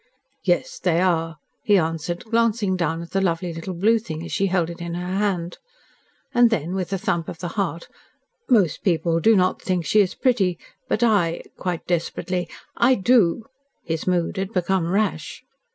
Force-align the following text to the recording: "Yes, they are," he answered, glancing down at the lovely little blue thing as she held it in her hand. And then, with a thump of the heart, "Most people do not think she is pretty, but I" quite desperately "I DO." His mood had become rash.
"Yes, 0.43 0.79
they 0.79 0.99
are," 0.99 1.37
he 1.61 1.77
answered, 1.77 2.25
glancing 2.25 2.75
down 2.75 3.03
at 3.03 3.11
the 3.11 3.21
lovely 3.21 3.53
little 3.53 3.75
blue 3.75 3.99
thing 3.99 4.23
as 4.25 4.31
she 4.31 4.47
held 4.47 4.71
it 4.71 4.81
in 4.81 4.95
her 4.95 5.17
hand. 5.19 5.59
And 6.33 6.49
then, 6.49 6.73
with 6.73 6.91
a 6.91 6.97
thump 6.97 7.29
of 7.29 7.37
the 7.37 7.49
heart, 7.49 7.87
"Most 8.49 8.81
people 8.83 9.19
do 9.19 9.35
not 9.35 9.61
think 9.61 9.85
she 9.85 10.01
is 10.01 10.15
pretty, 10.15 10.57
but 10.89 11.03
I" 11.03 11.43
quite 11.55 11.85
desperately 11.85 12.49
"I 12.75 12.95
DO." 12.95 13.45
His 13.83 14.07
mood 14.07 14.37
had 14.37 14.53
become 14.53 14.89
rash. 14.91 15.43